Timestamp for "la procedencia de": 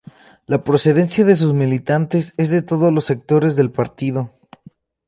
0.47-1.35